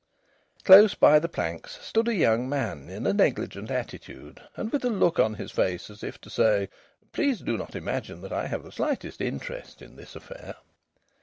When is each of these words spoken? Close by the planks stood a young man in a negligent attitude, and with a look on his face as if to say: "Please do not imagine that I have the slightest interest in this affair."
Close 0.63 0.95
by 0.95 1.19
the 1.19 1.29
planks 1.29 1.77
stood 1.79 2.07
a 2.07 2.15
young 2.15 2.49
man 2.49 2.89
in 2.89 3.05
a 3.05 3.13
negligent 3.13 3.69
attitude, 3.69 4.41
and 4.55 4.71
with 4.71 4.83
a 4.83 4.89
look 4.89 5.19
on 5.19 5.35
his 5.35 5.51
face 5.51 5.91
as 5.91 6.03
if 6.03 6.19
to 6.21 6.27
say: 6.31 6.69
"Please 7.11 7.39
do 7.39 7.55
not 7.55 7.75
imagine 7.75 8.21
that 8.21 8.33
I 8.33 8.47
have 8.47 8.63
the 8.63 8.71
slightest 8.71 9.21
interest 9.21 9.79
in 9.79 9.97
this 9.97 10.15
affair." 10.15 10.55